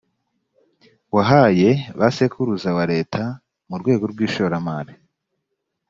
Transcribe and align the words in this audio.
wahaye 1.15 1.69
ba 1.99 2.07
sekuruza 2.15 2.69
wa 2.77 2.83
leta 2.93 3.21
mu 3.69 3.75
rwego 3.81 4.03
rw 4.11 4.19
ishoramari 4.27 4.93